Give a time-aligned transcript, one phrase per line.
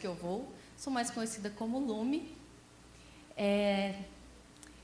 [0.00, 0.50] que eu vou.
[0.78, 2.34] Sou mais conhecida como Lume.
[3.36, 3.94] É,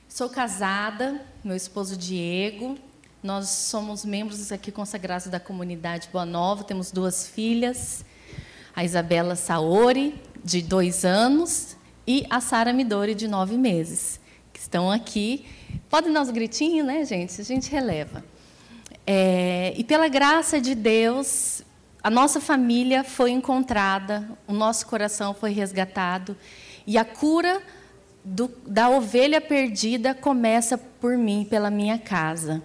[0.07, 2.77] sou casada, meu esposo Diego.
[3.23, 6.65] Nós somos membros aqui consagrados da comunidade Boa Nova.
[6.65, 8.05] Temos duas filhas,
[8.75, 14.21] a Isabela Saori, de dois anos, e a Sara Midori, de nove meses,
[14.53, 15.47] que estão aqui.
[15.89, 17.41] Podem dar uns gritinhos, né, gente?
[17.41, 18.23] A gente releva.
[19.07, 21.63] É, e pela graça de Deus,
[22.07, 26.37] a nossa família foi encontrada, o nosso coração foi resgatado,
[26.87, 27.61] e a cura
[28.25, 32.63] do, da ovelha perdida começa por mim, pela minha casa.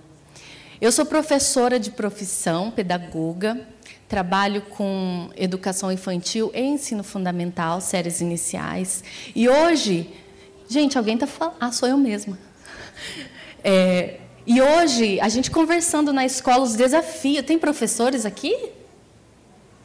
[0.80, 3.68] Eu sou professora de profissão, pedagoga,
[4.08, 9.04] trabalho com educação infantil e ensino fundamental, séries iniciais.
[9.36, 10.08] E hoje,
[10.70, 11.56] gente, alguém está falando.
[11.60, 12.38] Ah, sou eu mesma.
[13.64, 17.46] É, e hoje, a gente conversando na escola, os desafios.
[17.46, 18.81] Tem professores aqui?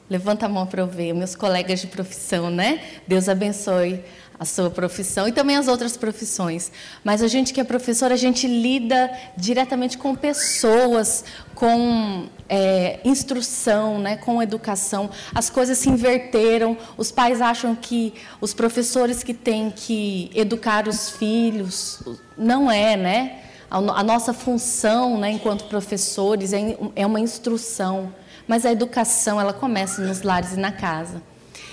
[0.09, 2.81] Levanta a mão para eu ver, meus colegas de profissão, né?
[3.09, 4.05] Deus abençoe
[4.39, 6.71] a sua profissão e também as outras profissões.
[7.03, 13.99] Mas a gente que é professor, a gente lida diretamente com pessoas, com é, instrução,
[13.99, 15.11] né, com educação.
[15.35, 16.77] As coisas se inverteram.
[16.97, 22.03] Os pais acham que os professores que têm que educar os filhos
[22.37, 23.43] não é, né?
[23.77, 28.15] A, nossa função, né, enquanto professores, é, é uma instrução.
[28.49, 31.21] Mas a educação, ela começa nos lares e na casa.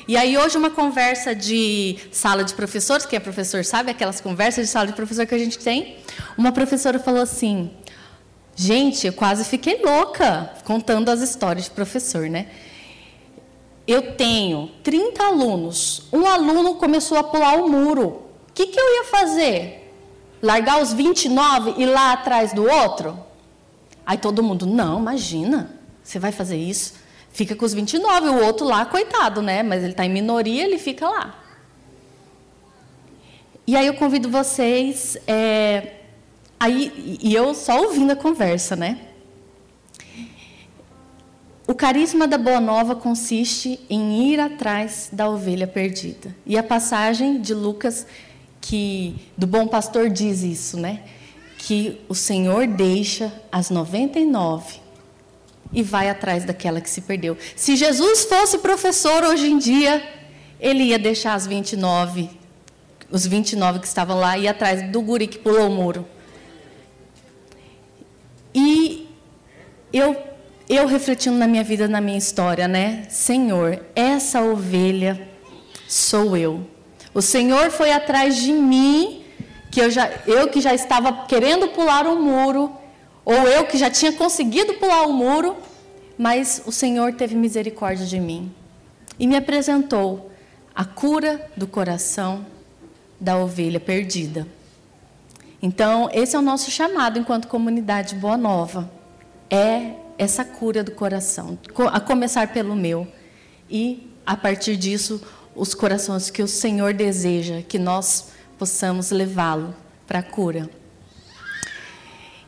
[0.06, 4.66] E aí hoje uma conversa de sala de professores, quem é professor sabe aquelas conversas
[4.66, 5.98] de sala de professor que a gente tem.
[6.38, 7.72] Uma professora falou assim:
[8.54, 12.48] "Gente, eu quase fiquei louca contando as histórias de professor, né?
[13.88, 16.04] Eu tenho 30 alunos.
[16.12, 18.24] Um aluno começou a pular o muro.
[18.50, 19.83] O que, que eu ia fazer?
[20.44, 23.18] Largar os 29 e ir lá atrás do outro?
[24.06, 25.80] Aí todo mundo, não, imagina.
[26.04, 26.96] Você vai fazer isso?
[27.32, 29.64] Fica com os 29, o outro lá, coitado, né?
[29.64, 31.40] Mas ele está em minoria, ele fica lá.
[33.66, 35.94] E aí eu convido vocês, é,
[36.60, 39.00] aí, e eu só ouvindo a conversa, né?
[41.66, 46.36] O carisma da Boa Nova consiste em ir atrás da ovelha perdida.
[46.46, 48.06] E a passagem de Lucas,
[48.64, 51.02] que do bom pastor diz isso, né?
[51.58, 54.76] Que o Senhor deixa as 99
[55.74, 57.38] e vai atrás daquela que se perdeu.
[57.58, 60.02] Se Jesus fosse professor hoje em dia,
[60.62, 62.30] ele ia deixar as 29,
[63.12, 66.08] os 29 que estavam lá, e atrás do guri que pulou o muro.
[68.56, 69.10] E
[69.92, 70.16] eu,
[70.70, 73.08] eu refletindo na minha vida, na minha história, né?
[73.10, 75.28] Senhor, essa ovelha
[75.86, 76.73] sou eu.
[77.14, 79.24] O Senhor foi atrás de mim,
[79.70, 82.72] que eu, já, eu que já estava querendo pular o muro,
[83.24, 85.56] ou eu que já tinha conseguido pular o muro,
[86.18, 88.52] mas o Senhor teve misericórdia de mim
[89.20, 90.32] e me apresentou
[90.76, 92.46] a cura do coração
[93.20, 94.48] da ovelha perdida.
[95.62, 98.92] Então, esse é o nosso chamado enquanto comunidade Boa Nova.
[99.50, 101.58] É essa cura do coração,
[101.92, 103.08] a começar pelo meu
[103.70, 105.22] e a partir disso
[105.56, 109.76] os corações que o Senhor deseja que nós possamos levá-lo
[110.08, 110.70] para a cura.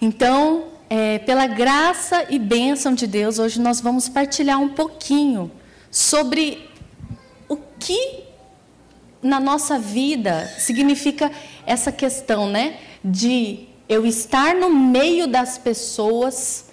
[0.01, 5.51] Então, é, pela graça e bênção de Deus, hoje nós vamos partilhar um pouquinho
[5.89, 6.69] sobre
[7.47, 8.23] o que
[9.21, 11.31] na nossa vida significa
[11.65, 16.65] essa questão, né, de eu estar no meio das pessoas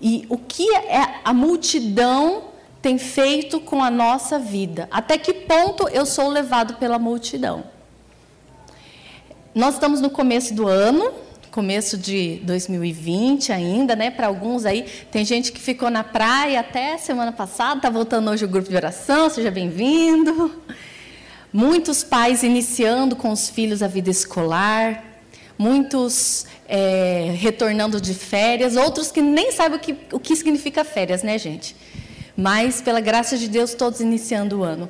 [0.00, 2.49] e o que é a multidão
[2.82, 4.88] tem feito com a nossa vida.
[4.90, 7.64] Até que ponto eu sou levado pela multidão?
[9.54, 11.12] Nós estamos no começo do ano,
[11.50, 14.10] começo de 2020 ainda, né?
[14.10, 18.44] Para alguns aí, tem gente que ficou na praia até semana passada, está voltando hoje
[18.44, 20.62] o grupo de oração, seja bem-vindo.
[21.52, 25.04] Muitos pais iniciando com os filhos a vida escolar,
[25.58, 31.24] muitos é, retornando de férias, outros que nem sabem o que, o que significa férias,
[31.24, 31.74] né, gente?
[32.40, 34.88] Mas, pela graça de Deus, todos iniciando o ano.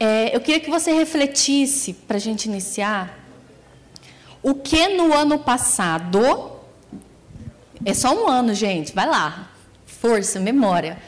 [0.00, 3.16] É, eu queria que você refletisse, para a gente iniciar,
[4.42, 6.50] o que no ano passado.
[7.84, 9.52] É só um ano, gente, vai lá.
[9.86, 10.98] Força, memória.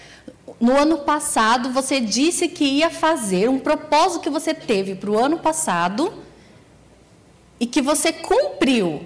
[0.61, 5.19] No ano passado, você disse que ia fazer um propósito que você teve para o
[5.19, 6.23] ano passado
[7.59, 9.05] e que você cumpriu.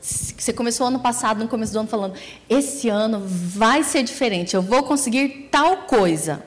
[0.00, 2.14] Você começou ano passado, no começo do ano, falando:
[2.48, 6.42] esse ano vai ser diferente, eu vou conseguir tal coisa.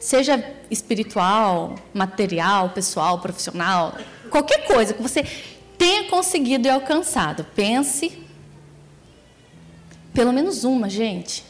[0.00, 3.94] Seja espiritual, material, pessoal, profissional,
[4.30, 5.24] qualquer coisa que você
[5.78, 7.44] tenha conseguido e alcançado.
[7.54, 8.20] Pense.
[10.14, 11.44] Pelo menos uma, gente.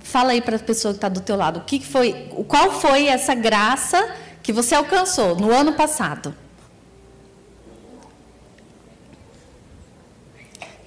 [0.00, 3.06] Fala aí para a pessoa que está do teu lado, o que foi, qual foi
[3.06, 6.34] essa graça que você alcançou no ano passado?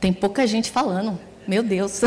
[0.05, 1.19] Tem pouca gente falando.
[1.47, 2.01] Meu Deus.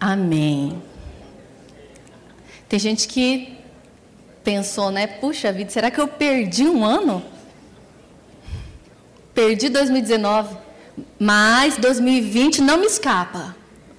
[0.00, 0.82] Amém.
[2.68, 3.56] Tem gente que
[4.42, 5.06] pensou, né?
[5.06, 7.37] Puxa vida, será que eu perdi um ano?
[9.38, 10.56] Perdi 2019,
[11.16, 13.54] mas 2020 não me escapa.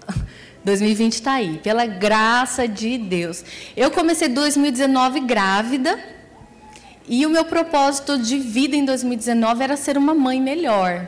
[0.65, 3.45] 2020 está aí, pela graça de Deus.
[3.73, 5.97] Eu comecei 2019 grávida
[7.07, 11.07] e o meu propósito de vida em 2019 era ser uma mãe melhor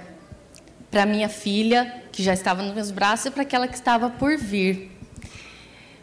[0.89, 4.37] para minha filha que já estava nos meus braços e para aquela que estava por
[4.37, 4.97] vir.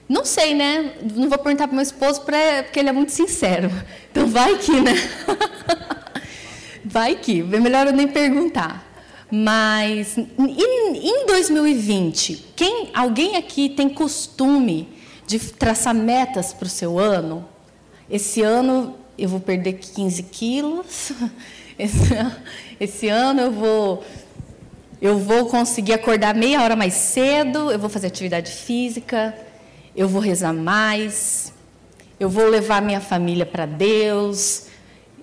[0.07, 0.93] Não sei, né?
[1.15, 3.71] Não vou perguntar para meu esposo porque ele é muito sincero.
[4.11, 4.93] Então vai que, né?
[6.89, 7.41] vai que.
[7.41, 8.85] É melhor eu nem perguntar.
[9.31, 14.89] Mas em, 2020, quem, alguém aqui tem costume
[15.27, 17.47] de traçar metas para o seu ano?
[18.11, 21.13] Esse ano eu vou perder 15 quilos.
[21.79, 22.09] Esse,
[22.81, 24.03] esse ano eu vou
[25.01, 29.33] eu vou conseguir acordar meia hora mais cedo, eu vou fazer atividade física,
[29.95, 31.53] eu vou rezar mais,
[32.19, 34.67] eu vou levar minha família para Deus.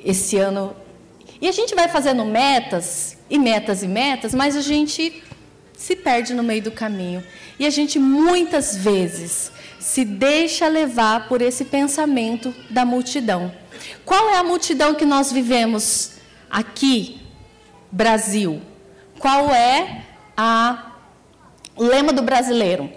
[0.04, 0.76] Esse ano.
[1.42, 5.24] E a gente vai fazendo metas, e metas e metas, mas a gente
[5.74, 7.24] se perde no meio do caminho.
[7.60, 13.54] E a gente muitas vezes se deixa levar por esse pensamento da multidão.
[14.04, 16.14] Qual é a multidão que nós vivemos
[16.50, 17.22] aqui,
[17.92, 18.62] Brasil?
[19.20, 20.04] Qual é
[20.36, 20.92] a,
[21.76, 22.90] o lema do brasileiro?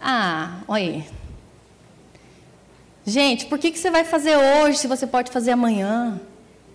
[0.00, 1.19] Ah, olha aí.
[3.10, 6.20] Gente, por que, que você vai fazer hoje se você pode fazer amanhã?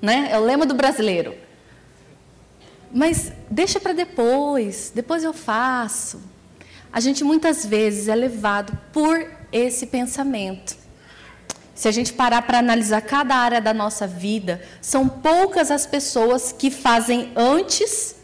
[0.02, 0.28] Né?
[0.30, 1.34] É o lema do brasileiro.
[2.92, 6.22] Mas deixa para depois, depois eu faço.
[6.92, 10.76] A gente muitas vezes é levado por esse pensamento.
[11.74, 16.52] Se a gente parar para analisar cada área da nossa vida, são poucas as pessoas
[16.52, 18.18] que fazem antes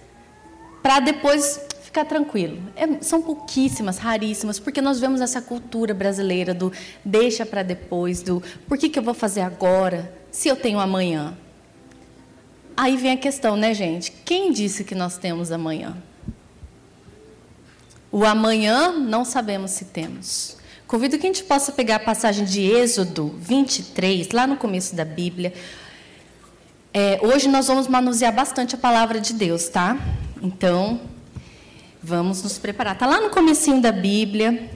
[0.83, 1.61] para depois
[1.91, 2.57] ficar tranquilo.
[2.73, 6.71] É, são pouquíssimas, raríssimas, porque nós vemos essa cultura brasileira do
[7.03, 11.37] deixa para depois, do por que, que eu vou fazer agora, se eu tenho amanhã.
[12.77, 14.09] Aí vem a questão, né, gente?
[14.23, 15.97] Quem disse que nós temos amanhã?
[18.09, 20.57] O amanhã não sabemos se temos.
[20.87, 25.03] Convido que a gente possa pegar a passagem de Êxodo 23, lá no começo da
[25.03, 25.53] Bíblia.
[26.93, 29.97] É, hoje nós vamos manusear bastante a palavra de Deus, tá?
[30.41, 31.10] Então,
[32.01, 32.93] vamos nos preparar.
[32.93, 34.69] Está lá no comecinho da Bíblia.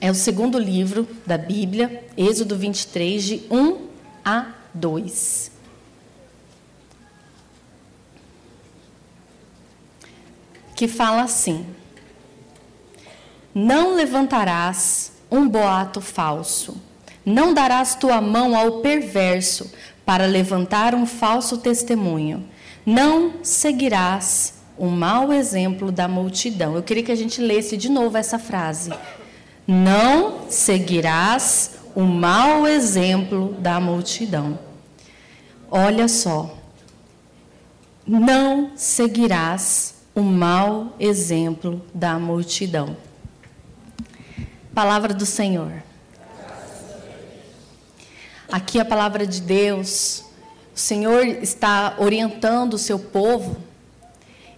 [0.00, 3.88] É o segundo livro da Bíblia, Êxodo 23, de 1
[4.24, 5.50] a 2.
[10.74, 11.66] Que fala assim:
[13.54, 16.76] não levantarás um boato falso.
[17.24, 19.72] Não darás tua mão ao perverso
[20.04, 22.46] para levantar um falso testemunho.
[22.84, 26.74] Não seguirás o mau exemplo da multidão.
[26.74, 28.90] Eu queria que a gente lesse de novo essa frase.
[29.66, 34.58] Não seguirás o mau exemplo da multidão.
[35.70, 36.54] Olha só.
[38.06, 42.96] Não seguirás o mau exemplo da multidão.
[44.74, 45.82] Palavra do Senhor.
[48.52, 50.22] Aqui a palavra de Deus.
[50.74, 53.56] O Senhor está orientando o seu povo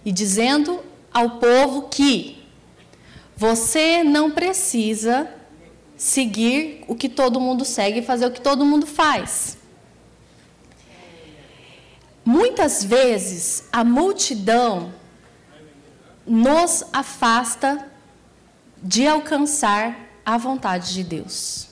[0.05, 0.79] e dizendo
[1.13, 2.43] ao povo que
[3.35, 5.29] você não precisa
[5.97, 9.57] seguir o que todo mundo segue e fazer o que todo mundo faz.
[12.23, 14.93] Muitas vezes a multidão
[16.25, 17.89] nos afasta
[18.81, 21.69] de alcançar a vontade de Deus.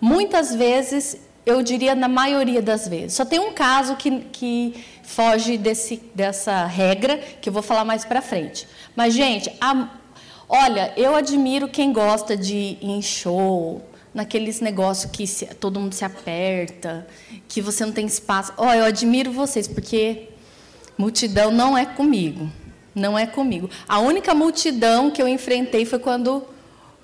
[0.00, 1.16] Muitas vezes,
[1.46, 3.14] eu diria na maioria das vezes.
[3.14, 8.04] Só tem um caso que, que foge desse, dessa regra, que eu vou falar mais
[8.04, 8.66] para frente.
[8.94, 9.88] Mas, gente, a,
[10.48, 15.94] olha, eu admiro quem gosta de ir em show, naqueles negócios que se, todo mundo
[15.94, 17.06] se aperta,
[17.48, 18.52] que você não tem espaço.
[18.56, 20.28] Olha, eu admiro vocês, porque
[20.96, 22.50] multidão não é comigo.
[22.94, 23.68] Não é comigo.
[23.88, 26.44] A única multidão que eu enfrentei foi quando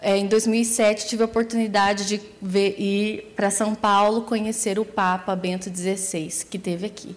[0.00, 5.34] é, em 2007, tive a oportunidade de ver, ir para São Paulo conhecer o Papa
[5.34, 7.16] Bento XVI, que teve aqui.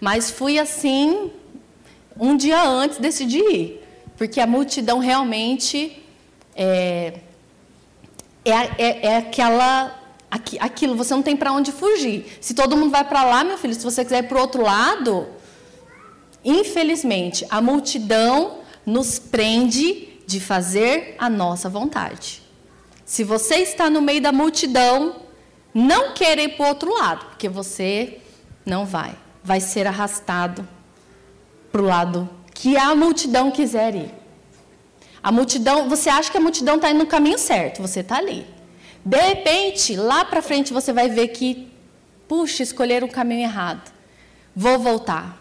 [0.00, 1.30] Mas fui assim,
[2.18, 3.82] um dia antes decidi ir,
[4.16, 6.02] porque a multidão realmente
[6.54, 7.14] é,
[8.44, 10.02] é, é, é aquela
[10.60, 12.38] aquilo, você não tem para onde fugir.
[12.40, 14.62] Se todo mundo vai para lá, meu filho, se você quiser ir para o outro
[14.62, 15.26] lado,
[16.44, 22.42] infelizmente, a multidão nos prende de fazer a nossa vontade.
[23.04, 25.16] Se você está no meio da multidão,
[25.72, 28.20] não queira ir para o outro lado, porque você
[28.64, 29.16] não vai.
[29.46, 30.66] Vai ser arrastado
[31.70, 34.10] para o lado que a multidão quiser ir.
[35.22, 38.44] A multidão, você acha que a multidão está indo no caminho certo, você está ali.
[39.04, 41.72] De repente, lá para frente você vai ver que,
[42.26, 43.92] puxa, escolheram o caminho errado.
[44.54, 45.40] Vou voltar.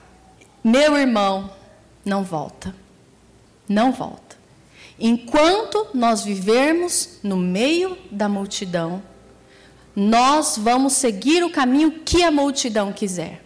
[0.63, 1.49] Meu irmão,
[2.05, 2.75] não volta.
[3.67, 4.37] Não volta.
[4.99, 9.01] Enquanto nós vivermos no meio da multidão,
[9.95, 13.44] nós vamos seguir o caminho que a multidão quiser.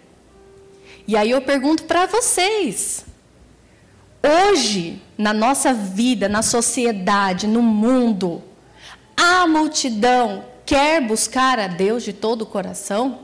[1.10, 3.04] E aí eu pergunto para vocês:
[4.22, 8.44] hoje, na nossa vida, na sociedade, no mundo,
[9.18, 13.22] a multidão quer buscar a Deus de todo o coração?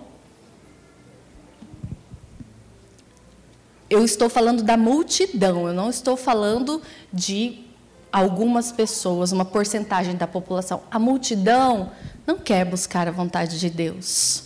[3.88, 6.82] Eu estou falando da multidão, eu não estou falando
[7.14, 7.68] de
[8.12, 10.82] algumas pessoas, uma porcentagem da população.
[10.90, 11.92] A multidão
[12.26, 14.45] não quer buscar a vontade de Deus.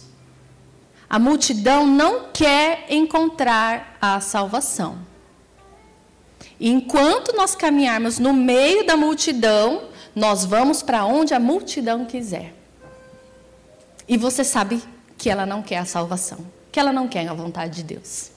[1.10, 5.08] A multidão não quer encontrar a salvação.
[6.60, 12.54] enquanto nós caminharmos no meio da multidão, nós vamos para onde a multidão quiser.
[14.08, 14.84] E você sabe
[15.18, 16.40] que ela não quer a salvação,
[16.72, 18.32] que ela não quer a vontade de Deus.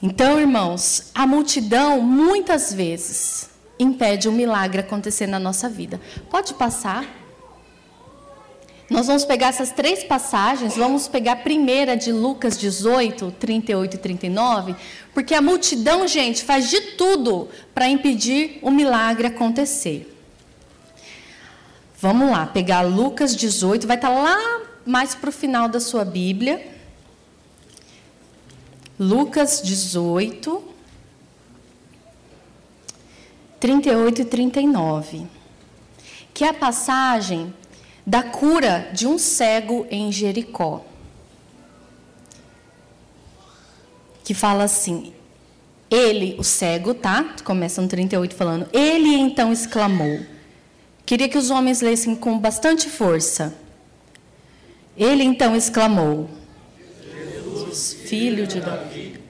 [0.00, 6.00] Então, irmãos, a multidão muitas vezes impede um milagre acontecer na nossa vida.
[6.30, 7.04] Pode passar.
[8.90, 13.98] Nós vamos pegar essas três passagens, vamos pegar a primeira de Lucas 18, 38 e
[13.98, 14.76] 39,
[15.12, 20.14] porque a multidão, gente, faz de tudo para impedir o milagre acontecer.
[22.00, 26.04] Vamos lá, pegar Lucas 18, vai estar tá lá mais para o final da sua
[26.04, 26.66] Bíblia.
[28.98, 30.64] Lucas 18,
[33.60, 35.26] 38 e 39,
[36.32, 37.52] que é a passagem
[38.08, 40.82] da cura de um cego em Jericó.
[44.24, 45.12] Que fala assim:
[45.90, 47.36] Ele, o cego, tá?
[47.44, 50.20] Começa no 38 falando: Ele então exclamou.
[51.04, 53.54] Queria que os homens lessem com bastante força.
[54.96, 56.30] Ele então exclamou:
[57.02, 59.20] Jesus, filho de Davi.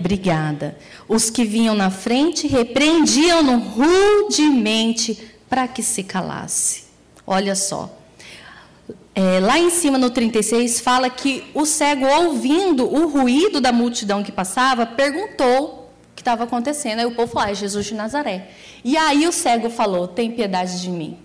[0.00, 0.76] Obrigada.
[1.06, 6.85] Os que vinham na frente repreendiam-no rudemente para que se calasse.
[7.26, 7.90] Olha só.
[9.14, 14.22] É, lá em cima no 36 fala que o cego, ouvindo o ruído da multidão
[14.22, 17.00] que passava, perguntou o que estava acontecendo.
[17.00, 18.50] Aí o povo falou: ah, é Jesus de Nazaré.
[18.84, 21.18] E aí o cego falou: tem piedade de mim.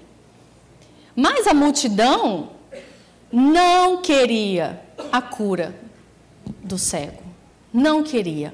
[1.15, 2.51] Mas a multidão
[3.31, 4.81] não queria
[5.11, 5.75] a cura
[6.63, 7.21] do cego.
[7.73, 8.53] Não queria.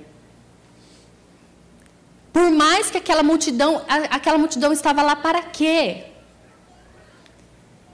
[2.33, 6.05] Por mais que aquela multidão, aquela multidão estava lá para quê?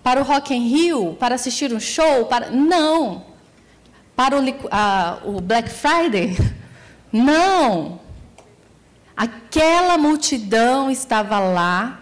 [0.04, 1.16] Para o Rock in Rio?
[1.20, 2.26] Para assistir um show?
[2.26, 2.52] Para...
[2.52, 3.26] Não.
[4.16, 6.38] Para o, o Black Friday?
[7.12, 8.02] Não.
[9.16, 12.02] Aquela multidão estava lá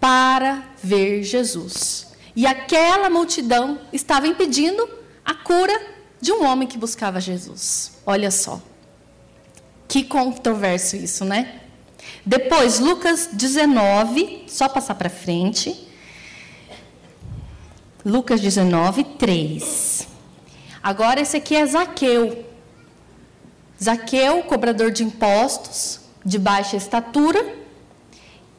[0.00, 2.08] para ver Jesus.
[2.34, 4.88] E aquela multidão estava impedindo
[5.24, 5.78] a cura
[6.20, 8.00] de um homem que buscava Jesus.
[8.04, 8.60] Olha só.
[9.86, 11.60] Que controverso isso, né?
[12.24, 15.87] Depois, Lucas 19, só passar para frente.
[18.04, 20.08] Lucas 19, 3.
[20.82, 22.44] Agora esse aqui é Zaqueu.
[23.82, 27.56] Zaqueu, cobrador de impostos, de baixa estatura,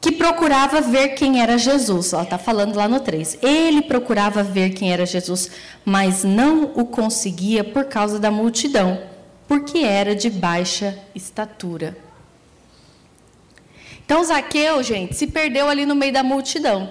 [0.00, 2.12] que procurava ver quem era Jesus.
[2.12, 3.38] Está falando lá no 3.
[3.42, 5.50] Ele procurava ver quem era Jesus,
[5.84, 9.02] mas não o conseguia por causa da multidão,
[9.46, 11.96] porque era de baixa estatura.
[14.04, 16.90] Então, Zaqueu, gente, se perdeu ali no meio da multidão.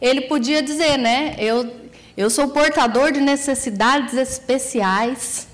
[0.00, 1.34] Ele podia dizer, né?
[1.38, 1.87] Eu
[2.18, 5.46] eu sou portador de necessidades especiais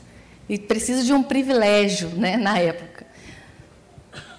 [0.49, 3.06] e preciso de um privilégio, né, na época.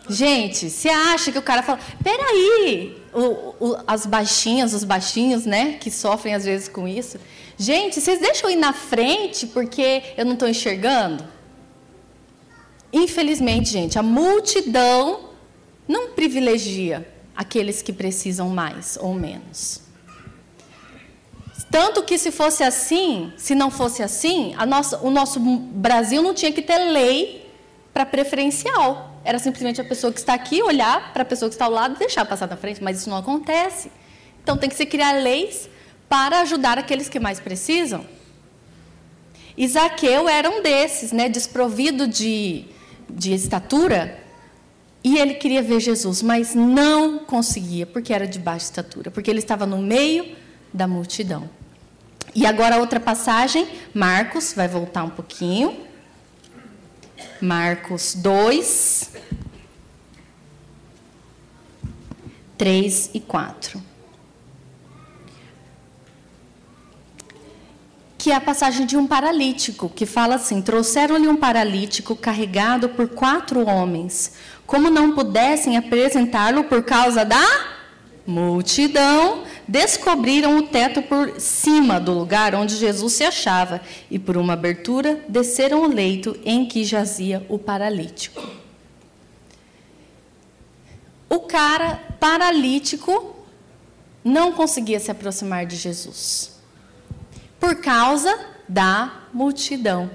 [0.10, 5.74] Gente, você acha que o cara fala, peraí, o, o, as baixinhas, os baixinhos, né,
[5.74, 7.20] que sofrem às vezes com isso.
[7.60, 11.24] Gente, vocês deixam eu ir na frente porque eu não estou enxergando?
[12.92, 15.30] Infelizmente, gente, a multidão
[15.88, 19.85] não privilegia aqueles que precisam mais ou menos.
[21.76, 26.50] Tanto que se fosse assim, se não fosse assim, nossa, o nosso Brasil não tinha
[26.50, 27.52] que ter lei
[27.94, 29.20] para preferencial.
[29.26, 31.96] Era simplesmente a pessoa que está aqui olhar para a pessoa que está ao lado
[31.96, 33.92] e deixar passar na frente, mas isso não acontece.
[34.42, 35.70] Então tem que se criar leis
[36.08, 38.06] para ajudar aqueles que mais precisam.
[39.58, 42.64] Isaqueu era um desses, né, desprovido de,
[43.10, 44.18] de estatura,
[45.04, 49.40] e ele queria ver Jesus, mas não conseguia, porque era de baixa estatura, porque ele
[49.40, 50.38] estava no meio
[50.74, 51.50] da multidão.
[52.36, 55.86] E agora outra passagem, Marcos, vai voltar um pouquinho.
[57.40, 59.12] Marcos 2,
[62.58, 63.82] 3 e 4.
[68.18, 73.08] Que é a passagem de um paralítico, que fala assim: Trouxeram-lhe um paralítico carregado por
[73.08, 74.34] quatro homens.
[74.68, 77.42] Como não pudessem apresentá-lo por causa da
[78.28, 84.54] multidão, descobriram o teto por cima do lugar onde Jesus se achava e, por uma
[84.54, 88.42] abertura, desceram o leito em que jazia o paralítico.
[91.30, 93.36] O cara paralítico
[94.24, 96.56] não conseguia se aproximar de Jesus
[97.60, 98.38] por causa
[98.70, 100.10] da multidão.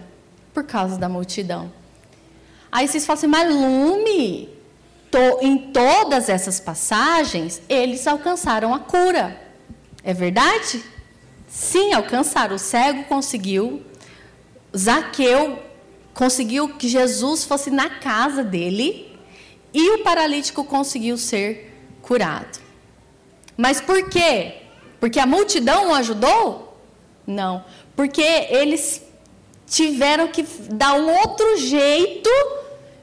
[0.55, 1.73] Por causa da multidão.
[2.71, 4.49] Aí vocês falam assim, mas Lume,
[5.11, 9.41] to, em todas essas passagens, eles alcançaram a cura.
[10.03, 10.83] É verdade?
[11.49, 12.57] Sim, alcançaram.
[12.57, 13.83] O cego conseguiu,
[14.77, 15.59] Zaqueu
[16.15, 19.17] conseguiu que Jesus fosse na casa dele
[19.73, 22.59] e o paralítico conseguiu ser curado.
[23.57, 24.55] Mas por quê?
[24.99, 26.79] Porque a multidão o ajudou?
[27.27, 27.65] Não.
[27.95, 29.03] Porque eles
[29.67, 32.31] tiveram que dar um outro jeito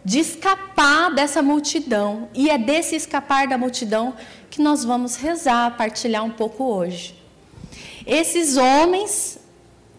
[0.08, 2.30] de escapar dessa multidão.
[2.34, 4.14] E é desse escapar da multidão
[4.50, 7.14] que nós vamos rezar, partilhar um pouco hoje.
[8.06, 9.38] Esses homens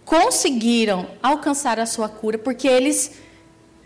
[0.07, 3.19] conseguiram alcançar a sua cura porque eles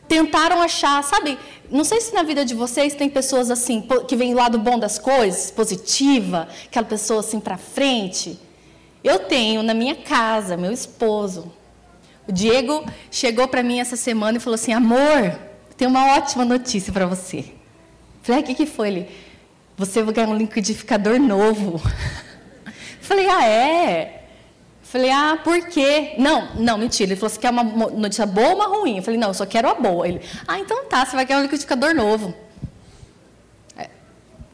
[0.06, 1.36] tentaram achar, sabe?
[1.68, 4.78] Não sei se na vida de vocês tem pessoas assim que vem do lado bom
[4.78, 8.38] das coisas, positiva, aquela pessoa assim para frente.
[9.02, 11.52] Eu tenho na minha casa, meu esposo.
[12.28, 16.92] O Diego chegou para mim essa semana e falou assim: "Amor, tem uma ótima notícia
[16.92, 17.44] para você.
[18.22, 18.88] Falei, o que, que foi?
[18.88, 19.08] Ele,
[19.76, 21.80] você vai ganhar um liquidificador novo.
[23.00, 24.22] Falei, ah, é?
[24.82, 26.14] Falei, ah, por quê?
[26.18, 27.10] Não, não, mentira.
[27.10, 28.98] Ele falou, você quer uma notícia boa ou uma ruim?
[28.98, 30.06] Eu falei, não, eu só quero a boa.
[30.06, 32.34] Ele, ah, então tá, você vai ganhar um liquidificador novo.
[33.76, 33.88] É,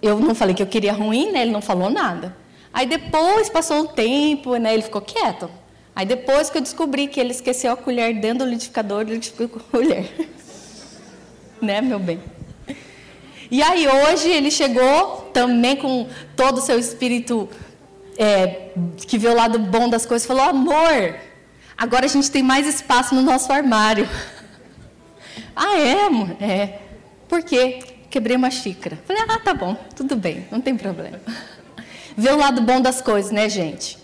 [0.00, 1.42] eu não falei que eu queria ruim, né?
[1.42, 2.37] Ele não falou nada.
[2.72, 4.72] Aí depois passou um tempo, né?
[4.72, 5.50] Ele ficou quieto.
[5.94, 9.61] Aí depois que eu descobri que ele esqueceu a colher dentro do liquidificador, ele liquidificou
[9.61, 10.09] a colher.
[11.64, 12.21] né, meu bem?
[13.51, 17.49] E aí hoje ele chegou também com todo o seu espírito
[18.18, 18.71] é,
[19.07, 21.16] que vê o lado bom das coisas, falou: amor,
[21.77, 24.09] agora a gente tem mais espaço no nosso armário.
[25.57, 26.37] ah, é, amor?
[26.42, 26.81] É.
[27.27, 27.79] Por quê?
[28.11, 28.99] Quebrei uma xícara.
[29.07, 31.21] Falei: ah, tá bom, tudo bem, não tem problema.
[32.16, 33.97] Vê o lado bom das coisas, né, gente?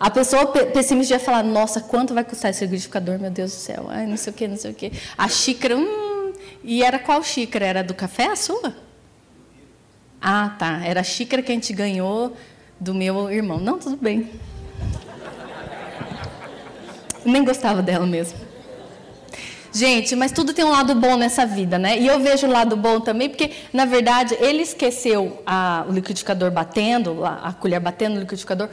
[0.00, 3.86] A pessoa pessimista vai falar: nossa, quanto vai custar esse liquidificador, meu Deus do céu?
[3.88, 4.90] Ai, não sei o quê, não sei o quê.
[5.16, 6.09] A xícara, hum,
[6.62, 7.66] e era qual xícara?
[7.66, 8.74] Era do café a sua?
[10.20, 10.80] Ah, tá.
[10.84, 12.36] Era a xícara que a gente ganhou
[12.78, 13.58] do meu irmão.
[13.58, 14.30] Não, tudo bem.
[17.24, 18.38] Nem gostava dela mesmo.
[19.72, 21.96] Gente, mas tudo tem um lado bom nessa vida, né?
[21.98, 26.50] E eu vejo o lado bom também, porque, na verdade, ele esqueceu a, o liquidificador
[26.50, 28.68] batendo, a, a colher batendo no liquidificador.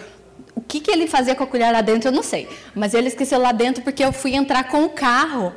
[0.55, 2.49] O que, que ele fazia com a colher lá dentro, eu não sei.
[2.73, 5.53] Mas ele esqueceu lá dentro porque eu fui entrar com o carro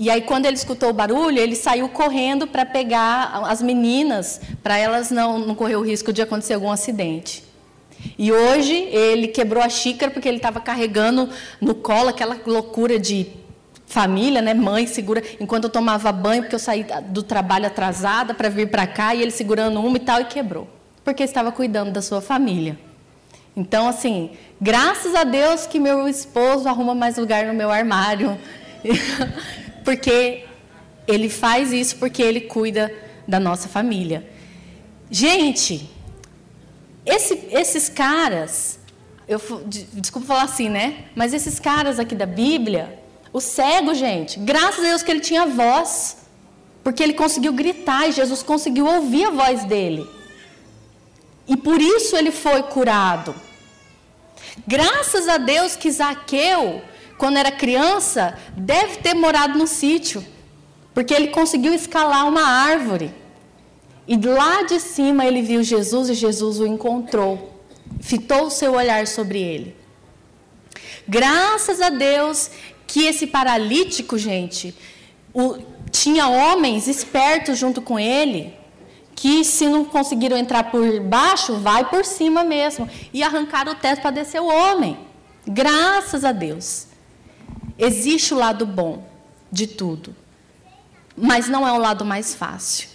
[0.00, 4.78] e aí, quando ele escutou o barulho, ele saiu correndo para pegar as meninas, para
[4.78, 7.42] elas não, não correr o risco de acontecer algum acidente.
[8.16, 11.28] E hoje ele quebrou a xícara porque ele estava carregando
[11.60, 13.26] no colo aquela loucura de
[13.86, 14.54] família, né?
[14.54, 15.20] Mãe segura.
[15.40, 19.20] Enquanto eu tomava banho, porque eu saí do trabalho atrasada para vir para cá, e
[19.20, 20.68] ele segurando uma e tal, e quebrou.
[21.02, 22.78] Porque estava cuidando da sua família.
[23.56, 24.30] Então, assim,
[24.60, 28.38] graças a Deus que meu esposo arruma mais lugar no meu armário.
[29.88, 30.44] porque
[31.06, 32.92] ele faz isso porque ele cuida
[33.26, 34.30] da nossa família.
[35.10, 35.88] Gente,
[37.06, 38.78] esse, esses caras,
[39.26, 39.40] eu,
[39.94, 41.06] desculpa falar assim, né?
[41.16, 45.46] Mas esses caras aqui da Bíblia, o cego, gente, graças a Deus que ele tinha
[45.46, 46.18] voz,
[46.84, 50.06] porque ele conseguiu gritar e Jesus conseguiu ouvir a voz dele.
[51.46, 53.34] E por isso ele foi curado.
[54.66, 56.82] Graças a Deus que Zaqueu
[57.18, 60.24] quando era criança, deve ter morado no sítio,
[60.94, 63.12] porque ele conseguiu escalar uma árvore.
[64.06, 67.60] E lá de cima ele viu Jesus e Jesus o encontrou,
[68.00, 69.76] fitou o seu olhar sobre ele.
[71.06, 72.50] Graças a Deus
[72.86, 74.74] que esse paralítico, gente,
[75.34, 75.58] o,
[75.90, 78.54] tinha homens espertos junto com ele,
[79.14, 82.88] que se não conseguiram entrar por baixo, vai por cima mesmo.
[83.12, 84.96] E arrancaram o teto para descer o homem.
[85.46, 86.87] Graças a Deus.
[87.78, 89.06] Existe o lado bom
[89.50, 90.14] de tudo.
[91.16, 92.88] Mas não é o lado mais fácil.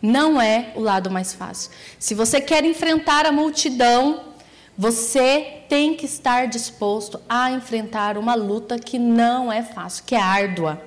[0.00, 1.70] Não é o lado mais fácil.
[1.98, 4.34] Se você quer enfrentar a multidão,
[4.76, 10.20] você tem que estar disposto a enfrentar uma luta que não é fácil, que é
[10.20, 10.82] árdua.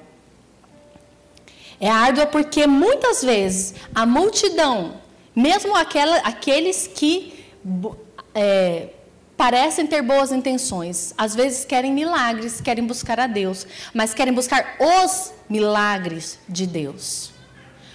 [1.80, 4.96] É árdua porque muitas vezes a multidão,
[5.36, 7.46] mesmo aquela, aqueles que
[8.34, 8.90] é,
[9.38, 14.76] parecem ter boas intenções, às vezes querem milagres, querem buscar a Deus, mas querem buscar
[14.80, 17.32] os milagres de Deus.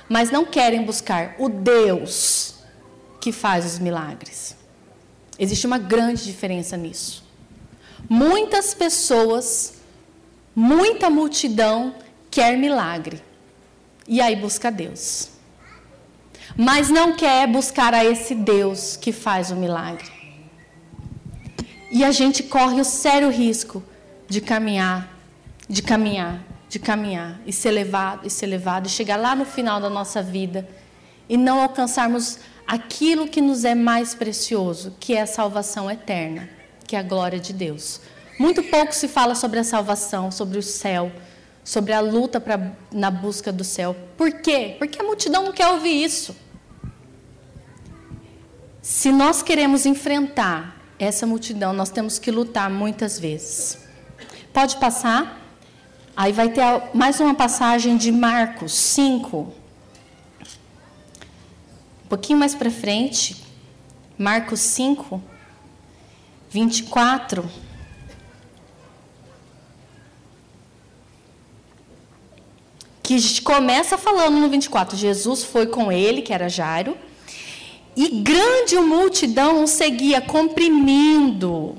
[0.09, 2.55] Mas não querem buscar o Deus
[3.21, 4.57] que faz os milagres.
[5.39, 7.25] Existe uma grande diferença nisso.
[8.09, 9.75] Muitas pessoas,
[10.55, 11.95] muita multidão
[12.31, 13.23] quer milagre
[14.07, 15.31] e aí busca Deus.
[16.57, 20.22] Mas não quer buscar a esse Deus que faz o milagre.
[21.93, 23.83] E a gente corre o sério risco
[24.27, 25.15] de caminhar,
[25.69, 29.79] de caminhar, de caminhar e ser levado, e ser levado, e chegar lá no final
[29.79, 30.67] da nossa vida
[31.29, 36.49] e não alcançarmos aquilo que nos é mais precioso, que é a salvação eterna,
[36.87, 38.01] que é a glória de Deus.
[38.39, 41.13] Muito pouco se fala sobre a salvação, sobre o céu,
[41.63, 43.95] sobre a luta pra, na busca do céu.
[44.17, 44.77] Por quê?
[44.79, 46.35] Porque a multidão não quer ouvir isso.
[48.81, 53.79] Se nós queremos enfrentar essa multidão, nós temos que lutar muitas vezes.
[54.53, 55.41] Pode passar?
[56.17, 59.53] Aí vai ter mais uma passagem de Marcos 5.
[62.05, 63.43] Um pouquinho mais para frente,
[64.19, 65.23] Marcos 5,
[66.51, 67.49] 24.
[73.03, 76.97] que começa falando no 24: Jesus foi com ele, que era Jairo,
[77.97, 81.77] e grande multidão o seguia, comprimindo.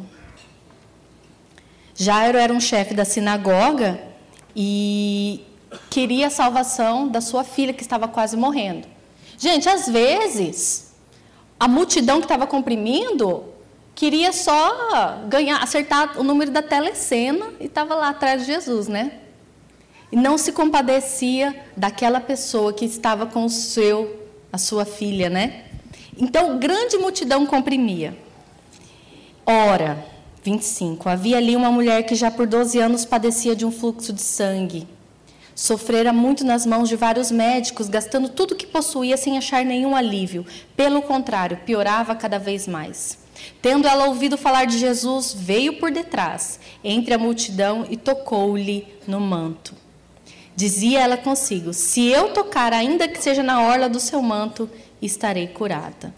[1.95, 4.01] Jairo era um chefe da sinagoga
[4.55, 5.41] e
[5.89, 8.87] queria a salvação da sua filha, que estava quase morrendo.
[9.37, 10.93] Gente, às vezes,
[11.59, 13.45] a multidão que estava comprimindo
[13.95, 19.19] queria só ganhar, acertar o número da telecena e estava lá atrás de Jesus, né?
[20.13, 25.63] e não se compadecia daquela pessoa que estava com o seu, a sua filha, né?
[26.17, 28.17] Então, grande multidão comprimia.
[29.45, 30.05] Ora,
[30.43, 31.09] 25.
[31.09, 34.87] Havia ali uma mulher que já por 12 anos padecia de um fluxo de sangue.
[35.55, 40.45] Sofrera muito nas mãos de vários médicos, gastando tudo que possuía sem achar nenhum alívio.
[40.75, 43.19] Pelo contrário, piorava cada vez mais.
[43.61, 49.19] Tendo ela ouvido falar de Jesus, veio por detrás, entre a multidão, e tocou-lhe no
[49.19, 49.75] manto.
[50.55, 54.69] Dizia ela consigo: Se eu tocar, ainda que seja na orla do seu manto,
[55.05, 56.13] estarei curada.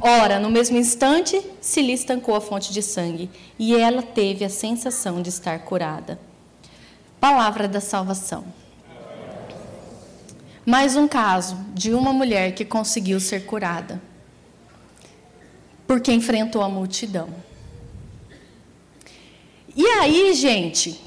[0.00, 4.50] Ora, no mesmo instante, se lhe estancou a fonte de sangue e ela teve a
[4.50, 6.18] sensação de estar curada.
[7.18, 8.44] Palavra da salvação.
[10.64, 14.02] Mais um caso de uma mulher que conseguiu ser curada
[15.86, 17.28] porque enfrentou a multidão.
[19.76, 21.00] E aí, gente,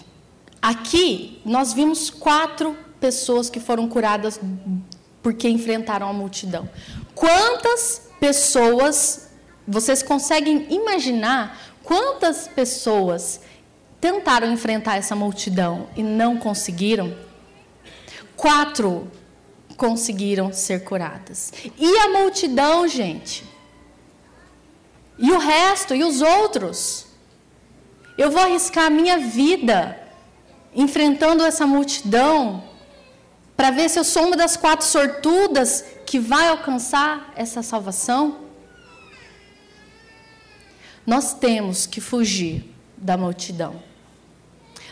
[0.62, 4.40] Aqui nós vimos quatro pessoas que foram curadas
[5.22, 6.70] porque enfrentaram a multidão.
[7.14, 9.30] Quantas pessoas
[9.68, 13.42] vocês conseguem imaginar quantas pessoas
[14.00, 17.16] tentaram enfrentar essa multidão e não conseguiram?
[18.36, 19.12] Quatro
[19.76, 21.52] conseguiram ser curadas.
[21.78, 23.44] E a multidão, gente?
[25.18, 25.94] E o resto?
[25.94, 27.08] E os outros?
[28.18, 29.98] Eu vou arriscar a minha vida
[30.74, 32.64] enfrentando essa multidão,
[33.60, 38.38] para ver se eu sou uma das quatro sortudas que vai alcançar essa salvação?
[41.06, 43.84] Nós temos que fugir da multidão.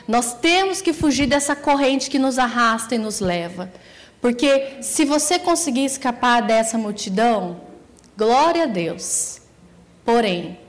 [0.05, 3.71] Nós temos que fugir dessa corrente que nos arrasta e nos leva.
[4.19, 7.61] Porque se você conseguir escapar dessa multidão,
[8.17, 9.39] glória a Deus.
[10.03, 10.59] Porém,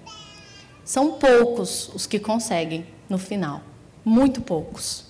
[0.84, 3.60] são poucos os que conseguem no final
[4.04, 5.07] muito poucos.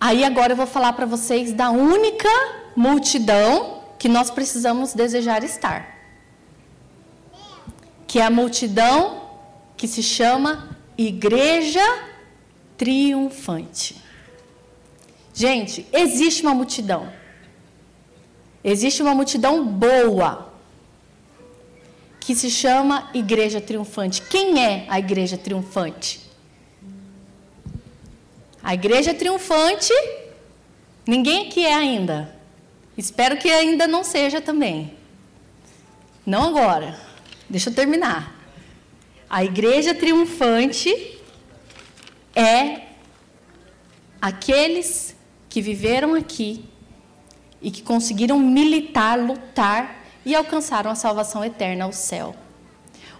[0.00, 2.28] Aí agora eu vou falar para vocês da única
[2.74, 5.98] multidão que nós precisamos desejar estar.
[8.06, 9.28] Que é a multidão
[9.76, 11.84] que se chama Igreja
[12.78, 14.00] Triunfante.
[15.34, 17.12] Gente, existe uma multidão.
[18.64, 20.50] Existe uma multidão boa
[22.18, 24.22] que se chama Igreja Triunfante.
[24.22, 26.19] Quem é a Igreja Triunfante?
[28.62, 29.92] A igreja triunfante,
[31.06, 32.34] ninguém aqui é ainda.
[32.96, 34.94] Espero que ainda não seja também.
[36.26, 36.98] Não agora.
[37.48, 38.36] Deixa eu terminar.
[39.28, 41.18] A igreja triunfante
[42.34, 42.82] é
[44.20, 45.16] aqueles
[45.48, 46.64] que viveram aqui
[47.62, 52.36] e que conseguiram militar, lutar e alcançaram a salvação eterna, o céu.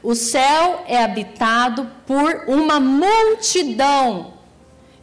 [0.02, 4.39] O céu é habitado por uma multidão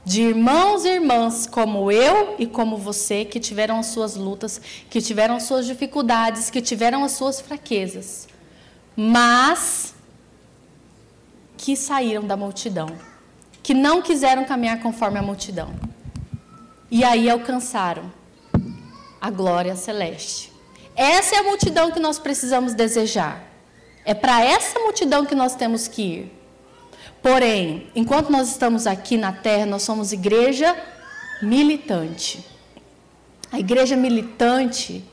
[0.08, 5.02] de irmãos e irmãs como eu e como você que tiveram as suas lutas, que
[5.02, 8.26] tiveram as suas dificuldades, que tiveram as suas fraquezas,
[8.96, 9.94] mas
[11.58, 12.88] que saíram da multidão,
[13.62, 15.74] que não quiseram caminhar conforme a multidão.
[16.90, 18.10] E aí alcançaram
[19.20, 20.54] a glória celeste.
[20.96, 23.44] Essa é a multidão que nós precisamos desejar.
[24.06, 26.37] É para essa multidão que nós temos que ir.
[27.30, 30.74] Porém, enquanto nós estamos aqui na terra, nós somos igreja
[31.42, 32.42] militante.
[33.52, 35.04] A igreja militante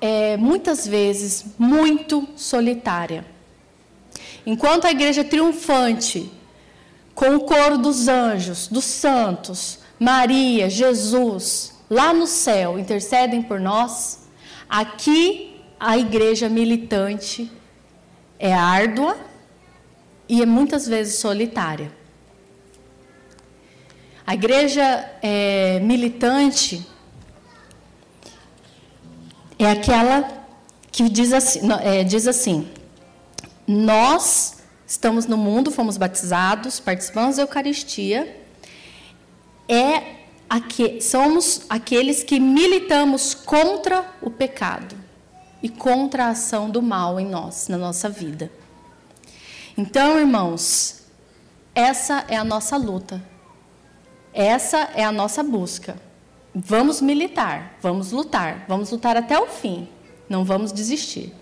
[0.00, 3.26] é muitas vezes muito solitária.
[4.46, 6.30] Enquanto a igreja triunfante,
[7.12, 14.28] com o coro dos anjos, dos santos, Maria, Jesus, lá no céu intercedem por nós,
[14.68, 17.50] aqui a igreja militante
[18.38, 19.25] é árdua
[20.28, 21.90] e é muitas vezes solitária.
[24.26, 24.82] A igreja
[25.22, 26.84] é, militante
[29.58, 30.28] é aquela
[30.90, 32.68] que diz assim, é, diz assim:
[33.66, 38.44] nós estamos no mundo, fomos batizados, participamos da Eucaristia,
[39.68, 40.16] é
[40.48, 44.96] aqui, somos aqueles que militamos contra o pecado
[45.62, 48.50] e contra a ação do mal em nós, na nossa vida.
[49.78, 51.02] Então, irmãos,
[51.74, 53.22] essa é a nossa luta.
[54.32, 55.96] Essa é a nossa busca.
[56.54, 59.86] Vamos militar, vamos lutar, vamos lutar até o fim.
[60.28, 61.34] Não vamos desistir.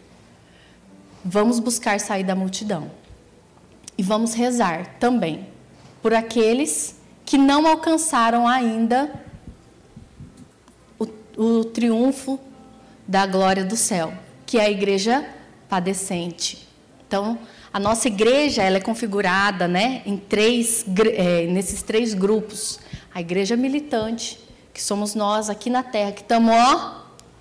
[1.25, 2.90] Vamos buscar sair da multidão.
[3.97, 5.47] E vamos rezar também
[6.03, 9.11] por aqueles que não alcançaram ainda
[10.99, 12.40] o, o triunfo
[13.07, 14.12] da glória do céu,
[14.44, 15.25] que é a igreja
[15.68, 16.66] padecente.
[17.07, 17.38] Então,
[17.74, 22.78] a nossa igreja ela é configurada né, em três, é, nesses três grupos.
[23.12, 24.38] A igreja militante,
[24.72, 26.54] que somos nós aqui na terra, que estamos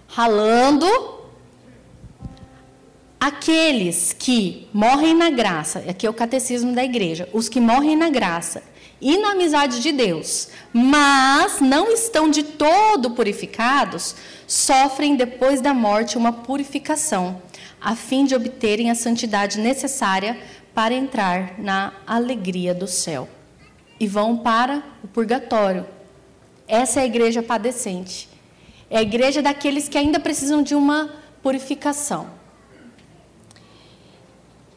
[0.07, 0.87] ralando.
[3.19, 8.09] Aqueles que morrem na graça, aqui é o catecismo da igreja, os que morrem na
[8.09, 8.63] graça
[8.99, 14.15] e na amizade de Deus, mas não estão de todo purificados,
[14.47, 17.39] sofrem depois da morte uma purificação,
[17.83, 20.39] a fim de obterem a santidade necessária
[20.73, 23.27] para entrar na alegria do céu.
[23.99, 25.85] E vão para o purgatório.
[26.65, 28.29] Essa é a igreja padecente.
[28.89, 32.27] É a igreja daqueles que ainda precisam de uma purificação.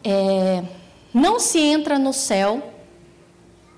[0.03, 0.65] É,
[1.15, 2.73] não se entra no céu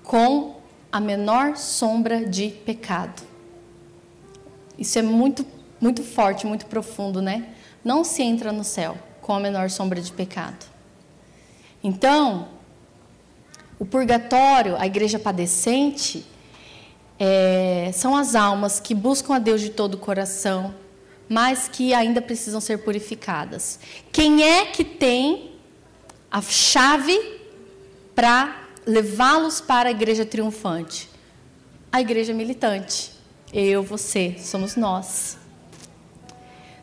[0.03, 0.55] com
[0.91, 3.21] a menor sombra de pecado.
[4.77, 5.45] Isso é muito,
[5.79, 7.49] muito forte, muito profundo, né?
[7.83, 8.97] Não se entra no céu
[9.29, 10.65] com a menor sombra de pecado.
[11.83, 12.47] Então,
[13.77, 16.25] o purgatório, a igreja padecente,
[17.19, 20.73] é, são as almas que buscam a Deus de todo o coração,
[21.29, 23.79] mas que ainda precisam ser purificadas.
[24.11, 25.51] Quem é que tem
[26.31, 27.39] a chave
[28.15, 31.07] para levá-los para a igreja triunfante?
[31.91, 33.11] A igreja militante.
[33.53, 35.37] Eu, você, somos nós.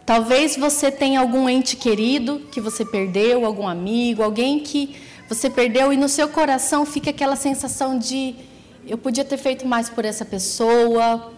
[0.06, 4.94] Talvez você tenha algum ente querido que você perdeu, algum amigo, alguém que
[5.28, 8.36] você perdeu e no seu coração fica aquela sensação de
[8.86, 11.32] eu podia ter feito mais por essa pessoa,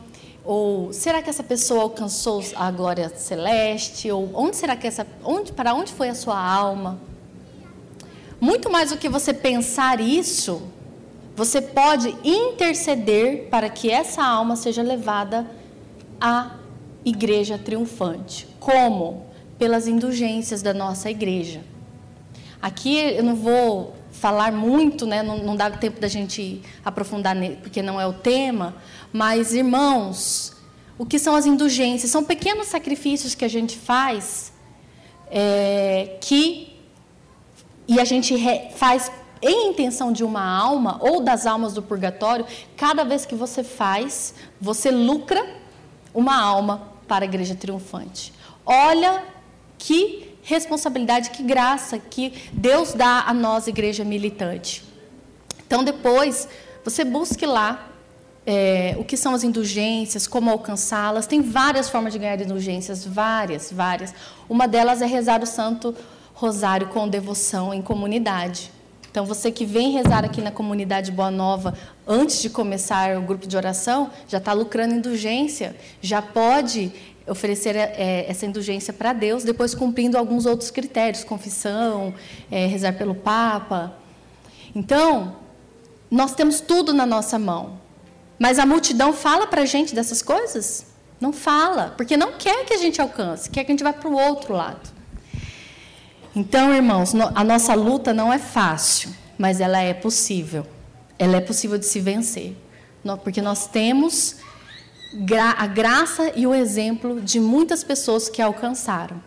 [0.44, 5.50] ou será que essa pessoa alcançou a glória celeste, ou onde será que essa onde
[5.50, 7.00] para onde foi a sua alma?
[8.38, 10.60] Muito mais do que você pensar isso,
[11.34, 15.46] você pode interceder para que essa alma seja levada
[16.20, 16.57] à
[17.08, 18.46] igreja triunfante.
[18.60, 19.26] Como?
[19.58, 21.60] Pelas indulgências da nossa igreja.
[22.60, 25.22] Aqui eu não vou falar muito, né?
[25.22, 28.76] não, não dá tempo da gente aprofundar, porque não é o tema,
[29.12, 30.56] mas, irmãos,
[30.98, 32.10] o que são as indulgências?
[32.10, 34.52] São pequenos sacrifícios que a gente faz
[35.30, 36.76] é, que
[37.86, 38.36] e a gente
[38.74, 42.44] faz em intenção de uma alma ou das almas do purgatório,
[42.76, 45.46] cada vez que você faz, você lucra
[46.12, 48.32] uma alma para a igreja triunfante.
[48.64, 49.24] Olha
[49.78, 54.84] que responsabilidade, que graça que Deus dá a nós, igreja militante.
[55.66, 56.48] Então, depois,
[56.84, 57.90] Você busque lá
[58.46, 61.26] é, o que são as indulgências, como alcançá-las.
[61.26, 64.14] Tem várias formas de ganhar indulgências, várias, várias.
[64.48, 65.94] Uma delas é rezar o Santo
[66.32, 68.72] Rosário com devoção em comunidade.
[69.18, 71.74] Então, você que vem rezar aqui na comunidade Boa Nova
[72.06, 76.92] antes de começar o grupo de oração, já está lucrando indulgência, já pode
[77.26, 82.14] oferecer é, essa indulgência para Deus, depois cumprindo alguns outros critérios, confissão,
[82.48, 83.92] é, rezar pelo Papa.
[84.72, 85.34] Então,
[86.08, 87.80] nós temos tudo na nossa mão.
[88.38, 90.86] Mas a multidão fala para a gente dessas coisas?
[91.20, 94.08] Não fala, porque não quer que a gente alcance, quer que a gente vá para
[94.08, 94.97] o outro lado.
[96.38, 100.64] Então, irmãos, a nossa luta não é fácil, mas ela é possível.
[101.18, 102.56] Ela é possível de se vencer.
[103.24, 104.36] Porque nós temos
[105.56, 109.20] a graça e o exemplo de muitas pessoas que alcançaram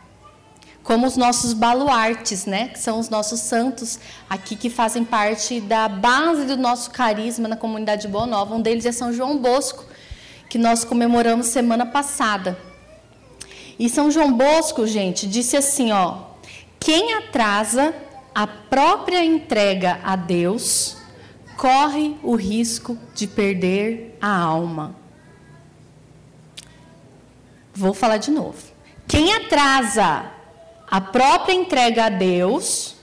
[0.84, 2.70] como os nossos baluartes, né?
[2.70, 7.58] que são os nossos santos aqui que fazem parte da base do nosso carisma na
[7.58, 8.56] comunidade Boa Nova.
[8.56, 9.84] Um deles é São João Bosco,
[10.50, 12.58] que nós comemoramos semana passada.
[13.78, 16.31] E São João Bosco, gente, disse assim, ó:
[16.82, 17.94] quem atrasa
[18.34, 20.98] a própria entrega a Deus
[21.56, 24.96] corre o risco de perder a alma.
[27.72, 28.58] Vou falar de novo.
[29.08, 30.32] Quem atrasa
[30.90, 32.96] a própria entrega a Deus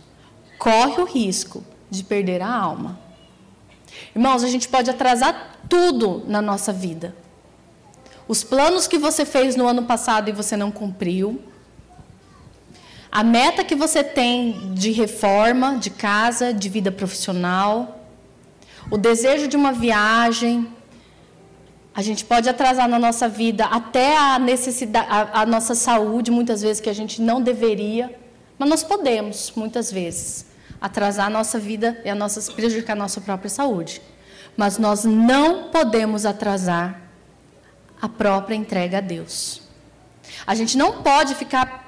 [0.59, 2.99] corre o risco de perder a alma.
[4.13, 7.15] Irmãos, a gente pode atrasar tudo na nossa vida.
[8.27, 11.41] Os planos que você fez no ano passado e você não cumpriu.
[13.11, 18.05] A meta que você tem de reforma, de casa, de vida profissional.
[18.91, 20.69] O desejo de uma viagem,
[21.95, 26.63] a gente pode atrasar na nossa vida até a necessidade, a, a nossa saúde, muitas
[26.63, 28.15] vezes que a gente não deveria,
[28.59, 30.47] mas nós podemos, muitas vezes,
[30.81, 34.03] atrasar a nossa vida e a nossa, prejudicar a nossa própria saúde.
[34.57, 37.01] Mas nós não podemos atrasar
[38.01, 39.63] a própria entrega a Deus.
[40.47, 41.88] A gente não pode ficar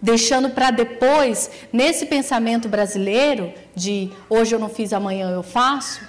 [0.00, 6.00] deixando para depois, nesse pensamento brasileiro de hoje eu não fiz, amanhã eu faço,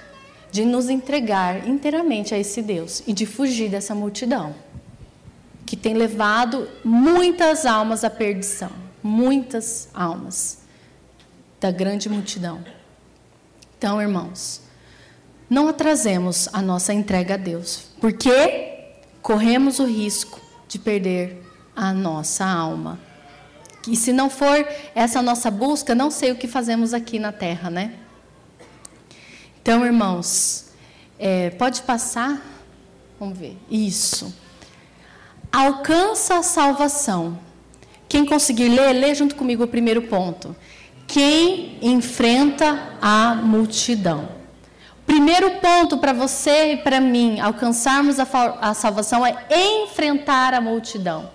[0.52, 4.54] de nos entregar inteiramente a esse Deus e de fugir dessa multidão
[5.72, 10.64] que tem levado muitas almas à perdição, muitas almas
[11.62, 12.62] da grande multidão.
[13.78, 14.60] Então, irmãos,
[15.50, 18.80] não atrasemos a nossa entrega a Deus, porque
[19.22, 21.42] corremos o risco de perder
[21.74, 23.00] a nossa alma.
[23.88, 27.70] E se não for essa nossa busca, não sei o que fazemos aqui na terra,
[27.70, 27.94] né?
[29.62, 30.72] Então, irmãos,
[31.18, 32.42] é, pode passar?
[33.20, 33.58] Vamos ver.
[33.70, 34.34] Isso.
[35.52, 37.38] Alcança a salvação.
[38.08, 40.56] Quem conseguir ler, lê junto comigo o primeiro ponto.
[41.08, 44.30] Quem enfrenta a multidão.
[45.06, 48.28] Primeiro ponto para você e para mim alcançarmos a,
[48.62, 51.30] a salvação é enfrentar a multidão.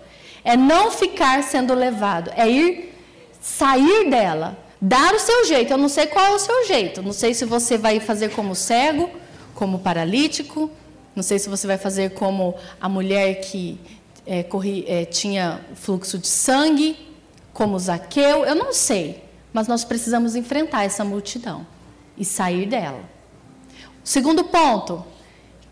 [0.46, 2.94] É não ficar sendo levado, é ir
[3.40, 5.72] sair dela, Dar o seu jeito.
[5.72, 7.02] Eu não sei qual é o seu jeito.
[7.02, 9.10] Não sei se você vai fazer como cego,
[9.54, 10.70] como paralítico.
[11.14, 13.80] Não sei se você vai fazer como a mulher que
[14.26, 16.96] é, corri, é, tinha fluxo de sangue,
[17.54, 18.44] como Zaqueu.
[18.44, 19.24] Eu não sei.
[19.52, 21.66] Mas nós precisamos enfrentar essa multidão
[22.18, 23.00] e sair dela.
[24.04, 25.02] Segundo ponto: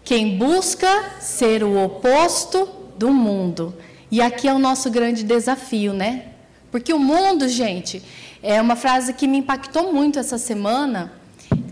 [0.02, 3.74] quem busca ser o oposto do mundo.
[4.14, 6.26] E aqui é o nosso grande desafio, né?
[6.70, 8.00] Porque o mundo, gente,
[8.40, 11.12] é uma frase que me impactou muito essa semana,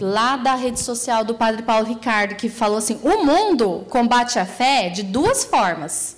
[0.00, 4.44] lá da rede social do Padre Paulo Ricardo, que falou assim: o mundo combate a
[4.44, 6.16] fé de duas formas.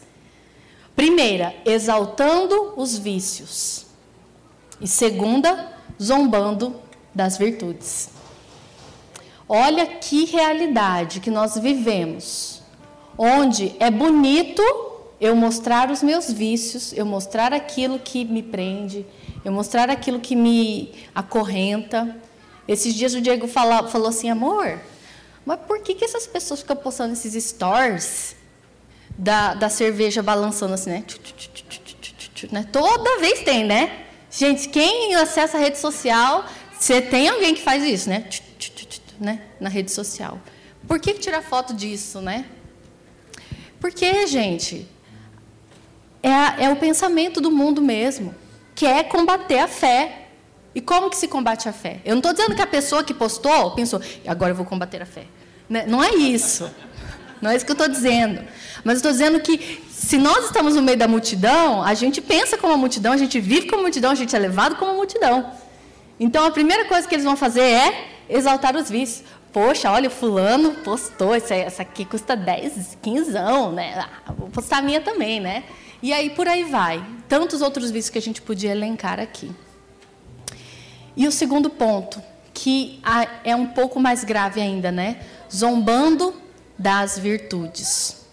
[0.97, 3.85] Primeira, exaltando os vícios.
[4.81, 6.75] E segunda, zombando
[7.15, 8.09] das virtudes.
[9.47, 12.63] Olha que realidade que nós vivemos,
[13.19, 14.63] onde é bonito
[15.25, 19.07] eu mostrar os meus vícios, eu mostrar aquilo que me prende,
[19.43, 22.15] eu mostrar aquilo que me acorrenta.
[22.69, 24.79] Esses dias o Diego fala, falou assim, amor,
[25.47, 28.37] mas por que, que essas pessoas ficam postando esses stories
[29.17, 31.05] da, da cerveja balançando assim, né?
[32.53, 32.69] né?
[32.71, 34.05] Toda vez tem, né?
[34.31, 36.45] Gente, quem acessa a rede social,
[36.79, 38.29] você tem alguém que faz isso, né?
[39.19, 39.41] né?
[39.59, 40.39] Na rede social.
[40.87, 42.45] Por que tirar foto disso, né?
[43.81, 44.87] Porque, gente,
[46.29, 48.35] é, é o pensamento do mundo mesmo
[48.75, 50.21] quer é combater a fé.
[50.75, 52.01] E como que se combate a fé?
[52.05, 55.07] Eu não estou dizendo que a pessoa que postou pensou, agora eu vou combater a
[55.07, 55.25] fé.
[55.69, 55.85] Né?
[55.87, 56.69] Não é isso.
[57.41, 58.43] Não é isso que eu estou dizendo.
[58.83, 62.73] Mas estou dizendo que se nós estamos no meio da multidão, a gente pensa como
[62.73, 65.53] a multidão, a gente vive como a multidão, a gente é levado como a multidão.
[66.19, 69.25] Então a primeira coisa que eles vão fazer é exaltar os vícios.
[69.53, 73.33] Poxa, olha, o fulano postou, essa aqui custa 10, 15,
[73.73, 74.05] né?
[74.27, 75.63] Ah, vou postar a minha também, né?
[76.05, 77.03] E aí por aí vai.
[77.27, 79.51] Tantos outros vícios que a gente podia elencar aqui.
[81.17, 83.01] E o segundo ponto, que
[83.43, 85.21] é um pouco mais grave ainda, né?
[85.51, 86.35] Zombando
[86.79, 88.27] das virtudes.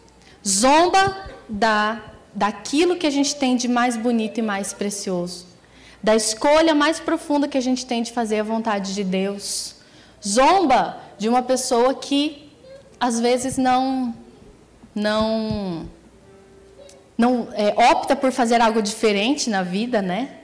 [0.45, 5.47] Zomba da, daquilo que a gente tem de mais bonito e mais precioso.
[6.03, 9.75] Da escolha mais profunda que a gente tem de fazer a vontade de Deus.
[10.21, 12.51] Zomba de uma pessoa que
[12.99, 14.13] às vezes não
[14.93, 15.87] não
[17.21, 20.37] não é, opta por fazer algo diferente na vida, né?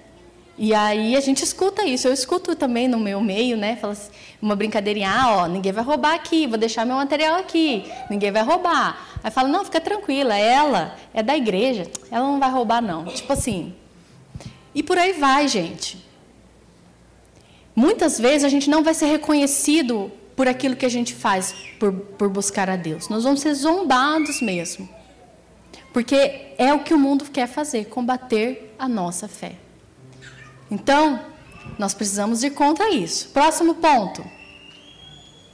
[0.55, 2.07] E aí a gente escuta isso.
[2.07, 3.75] Eu escuto também no meu meio, né?
[3.77, 7.91] Fala assim, uma brincadeirinha, ah, ó, ninguém vai roubar aqui, vou deixar meu material aqui,
[8.11, 9.19] ninguém vai roubar.
[9.23, 13.05] Aí fala, não, fica tranquila, ela é da igreja, ela não vai roubar não.
[13.05, 13.73] Tipo assim.
[14.75, 16.05] E por aí vai, gente.
[17.75, 21.91] Muitas vezes a gente não vai ser reconhecido por aquilo que a gente faz por,
[21.91, 23.09] por buscar a Deus.
[23.09, 24.87] Nós vamos ser zombados mesmo.
[25.97, 29.55] Porque é o que o mundo quer fazer, combater a nossa fé.
[30.69, 31.19] Então,
[31.79, 33.29] nós precisamos ir contra isso.
[33.29, 34.23] Próximo ponto.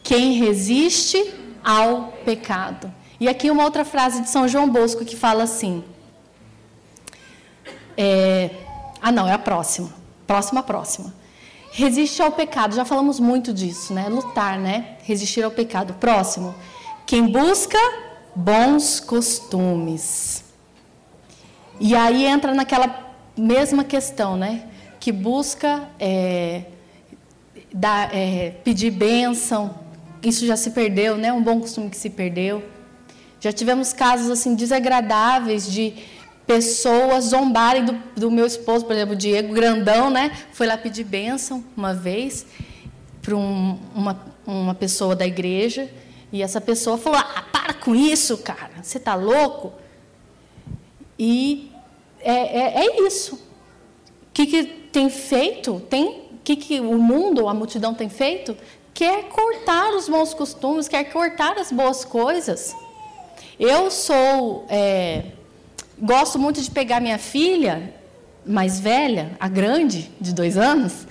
[0.04, 1.34] Quem resiste
[1.64, 2.94] ao pecado.
[3.22, 5.82] E aqui uma outra frase de São João Bosco que fala assim.
[7.96, 8.50] É,
[9.02, 9.94] ah, não, é a próxima.
[10.28, 11.14] Próxima, próxima.
[11.72, 12.76] Resiste ao pecado.
[12.76, 14.10] Já falamos muito disso, né?
[14.10, 14.98] Lutar, né?
[15.04, 15.94] Resistir ao pecado.
[15.94, 16.54] Próximo.
[17.06, 17.80] Quem busca
[18.36, 20.44] bons costumes.
[21.80, 24.68] E aí entra naquela mesma questão, né?
[25.00, 26.64] Que busca é,
[27.74, 29.76] dar, é, pedir bênção.
[30.22, 31.34] Isso já se perdeu, né?
[31.34, 32.64] Um bom costume que se perdeu.
[33.40, 35.94] Já tivemos casos assim desagradáveis de
[36.48, 40.32] pessoas zombarem do, do meu esposo, por exemplo, o Diego Grandão, né?
[40.54, 42.46] Foi lá pedir bênção uma vez
[43.22, 45.90] para um, uma, uma pessoa da igreja.
[46.34, 49.72] E essa pessoa falou: ah, para com isso, cara, você está louco?
[51.18, 51.72] E
[52.20, 53.36] é, é, é isso.
[53.36, 53.40] O
[54.34, 55.80] que, que tem feito?
[55.82, 58.58] Tem, o que, que o mundo, a multidão tem feito?
[58.96, 62.76] Quer cortar os bons costumes, quer cortar as boas coisas.
[63.60, 64.66] Eu sou.
[64.70, 65.26] É,
[66.00, 67.94] gosto muito de pegar minha filha
[68.44, 71.08] mais velha, a grande, de dois anos,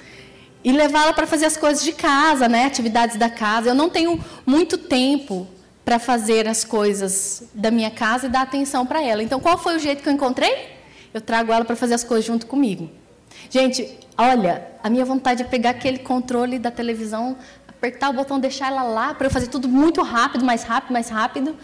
[0.64, 2.64] e levá-la para fazer as coisas de casa, né?
[2.64, 3.70] atividades da casa.
[3.70, 5.46] Eu não tenho muito tempo
[5.84, 9.22] para fazer as coisas da minha casa e dar atenção para ela.
[9.22, 10.70] Então, qual foi o jeito que eu encontrei?
[11.12, 12.88] Eu trago ela para fazer as coisas junto comigo.
[13.50, 17.36] Gente, olha, a minha vontade é pegar aquele controle da televisão,
[17.68, 21.08] apertar o botão, deixar ela lá, para eu fazer tudo muito rápido, mais rápido, mais
[21.08, 21.56] rápido.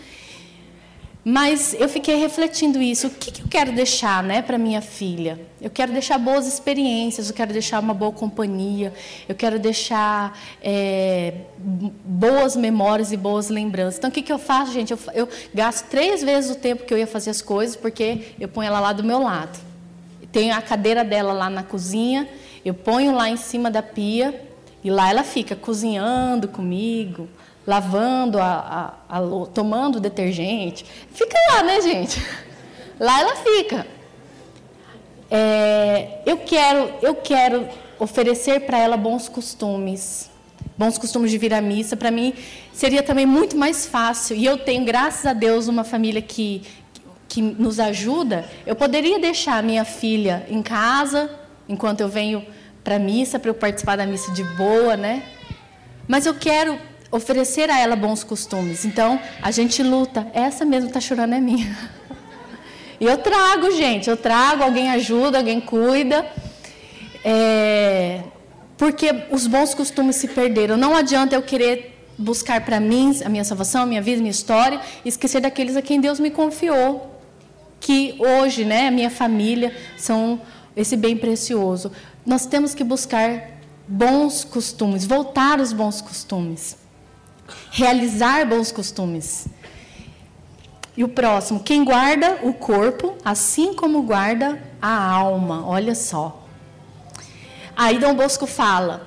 [1.30, 3.08] Mas eu fiquei refletindo isso.
[3.08, 5.38] O que, que eu quero deixar né, para minha filha?
[5.60, 8.94] Eu quero deixar boas experiências, eu quero deixar uma boa companhia,
[9.28, 13.98] eu quero deixar é, boas memórias e boas lembranças.
[13.98, 14.90] Então, o que, que eu faço, gente?
[14.90, 18.48] Eu, eu gasto três vezes o tempo que eu ia fazer as coisas, porque eu
[18.48, 19.58] ponho ela lá do meu lado.
[20.32, 22.26] Tenho a cadeira dela lá na cozinha,
[22.64, 24.48] eu ponho lá em cima da pia
[24.82, 27.28] e lá ela fica cozinhando comigo,
[27.68, 30.86] lavando, a, a, a, tomando detergente.
[31.12, 32.18] Fica lá, né, gente?
[32.98, 33.86] Lá ela fica.
[35.30, 40.28] É, eu quero, eu quero oferecer para ela bons costumes,
[40.76, 41.96] bons costumes de vir à missa.
[41.96, 42.34] Para mim
[42.72, 44.34] seria também muito mais fácil.
[44.34, 46.62] E eu tenho, graças a Deus, uma família que
[47.28, 48.48] que nos ajuda.
[48.66, 51.30] Eu poderia deixar a minha filha em casa
[51.68, 52.44] enquanto eu venho
[52.82, 55.22] para a missa para eu participar da missa de boa, né?
[56.08, 56.78] Mas eu quero
[57.10, 58.84] oferecer a ela bons costumes.
[58.84, 60.26] Então, a gente luta.
[60.34, 61.76] Essa mesmo está chorando é minha.
[63.00, 66.26] E eu trago, gente, eu trago, alguém ajuda, alguém cuida.
[67.24, 68.22] É,
[68.76, 70.76] porque os bons costumes se perderam.
[70.76, 74.32] Não adianta eu querer buscar para mim a minha salvação, a minha vida, a minha
[74.32, 77.20] história, e esquecer daqueles a quem Deus me confiou.
[77.78, 80.40] Que hoje, né, a minha família são
[80.76, 81.92] esse bem precioso.
[82.26, 86.87] Nós temos que buscar bons costumes, voltar aos bons costumes
[87.70, 89.46] realizar bons costumes.
[90.96, 95.64] E o próximo, quem guarda o corpo, assim como guarda a alma.
[95.66, 96.44] Olha só.
[97.76, 99.06] Aí Dom Bosco fala: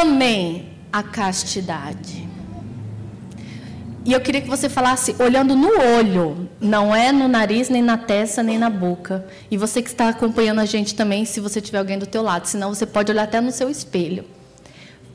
[0.00, 2.26] amem a castidade.
[4.04, 5.68] E eu queria que você falasse olhando no
[5.98, 9.26] olho, não é no nariz, nem na testa, nem na boca.
[9.50, 12.46] E você que está acompanhando a gente também, se você tiver alguém do teu lado,
[12.46, 14.24] senão você pode olhar até no seu espelho.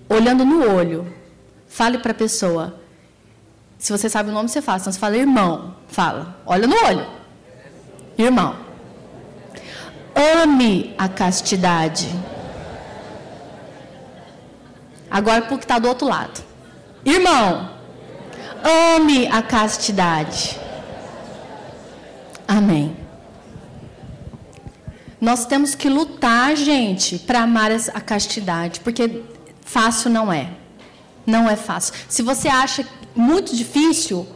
[0.09, 1.07] Olhando no olho,
[1.71, 2.75] Fale para a pessoa.
[3.77, 4.79] Se você sabe o nome, você fala.
[4.79, 5.73] Então, você fala irmão.
[5.87, 6.35] Fala.
[6.45, 7.07] Olha no olho.
[8.17, 8.57] Irmão.
[10.13, 12.09] Ame a castidade.
[15.09, 16.43] Agora, para o que está do outro lado.
[17.05, 17.71] Irmão,
[18.95, 20.59] ame a castidade.
[22.45, 22.97] Amém.
[25.21, 29.23] Nós temos que lutar, gente, para amar a castidade, porque
[29.61, 30.60] fácil não é.
[31.25, 31.93] Não é fácil.
[32.09, 34.27] Se você acha muito difícil,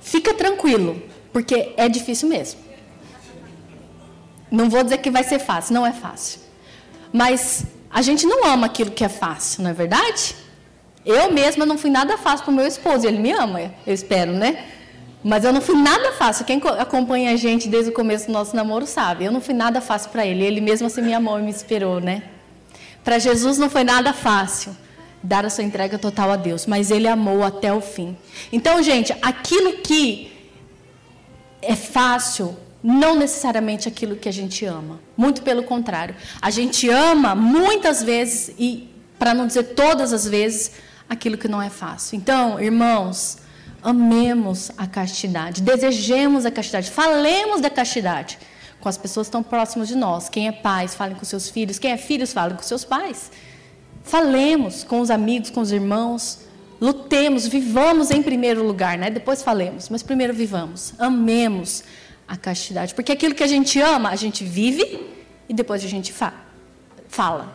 [0.00, 2.60] fica tranquilo, porque é difícil mesmo.
[4.50, 6.40] Não vou dizer que vai ser fácil, não é fácil.
[7.12, 10.34] Mas a gente não ama aquilo que é fácil, não é verdade?
[11.04, 14.32] Eu mesma não fui nada fácil para o meu esposo, ele me ama, eu espero,
[14.32, 14.66] né?
[15.24, 16.44] Mas eu não fui nada fácil.
[16.44, 19.24] Quem acompanha a gente desde o começo do nosso namoro sabe.
[19.24, 20.44] Eu não fui nada fácil para ele.
[20.44, 22.24] Ele mesmo assim me amou e me esperou, né?
[23.04, 24.76] Para Jesus não foi nada fácil
[25.22, 28.16] dar a sua entrega total a Deus, mas ele amou até o fim.
[28.52, 30.32] Então, gente, aquilo que
[31.60, 34.98] é fácil não necessariamente aquilo que a gente ama.
[35.16, 36.16] Muito pelo contrário.
[36.40, 40.72] A gente ama muitas vezes e para não dizer todas as vezes
[41.08, 42.16] aquilo que não é fácil.
[42.16, 43.38] Então, irmãos,
[43.80, 48.38] amemos a castidade, desejemos a castidade, falemos da castidade
[48.82, 50.28] com as pessoas estão próximas de nós.
[50.28, 51.78] Quem é pai, falem com seus filhos.
[51.78, 53.30] Quem é filhos, falem com seus pais.
[54.02, 56.40] Falemos com os amigos, com os irmãos.
[56.80, 59.10] Lutemos, vivamos em primeiro lugar, né?
[59.10, 60.94] Depois falemos, mas primeiro vivamos.
[60.98, 61.84] Amemos
[62.26, 65.06] a castidade, porque aquilo que a gente ama, a gente vive
[65.48, 66.32] e depois a gente fa
[67.08, 67.54] fala.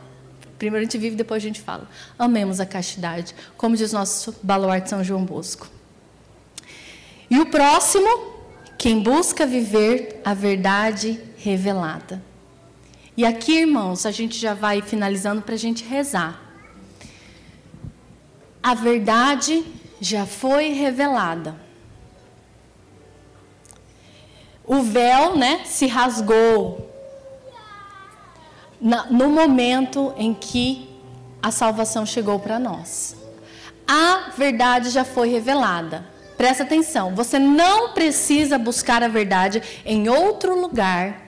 [0.58, 1.90] Primeiro a gente vive, depois a gente fala.
[2.18, 5.68] Amemos a castidade, como diz nosso baluarte São João Bosco.
[7.30, 8.08] E o próximo,
[8.78, 12.22] quem busca viver a verdade revelada.
[13.18, 16.40] E aqui, irmãos, a gente já vai finalizando para a gente rezar.
[18.62, 19.66] A verdade
[20.00, 21.60] já foi revelada.
[24.64, 26.94] O véu, né, se rasgou
[28.80, 30.88] no momento em que
[31.42, 33.16] a salvação chegou para nós.
[33.88, 36.06] A verdade já foi revelada.
[36.38, 41.27] Presta atenção, você não precisa buscar a verdade em outro lugar,